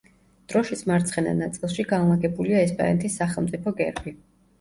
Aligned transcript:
დროშის 0.51 0.79
მარცხენა 0.91 1.33
ნაწილში 1.41 1.85
განლაგებულია 1.91 2.63
ესპანეთის 2.69 3.19
სახელმწიფო 3.21 3.75
გერბი. 3.83 4.15